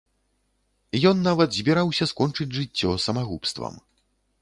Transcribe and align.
Ён 1.09 1.17
нават 1.27 1.49
збіраўся 1.59 2.09
скончыць 2.15 2.51
жыццё 2.59 2.99
самагубствам. 3.09 3.73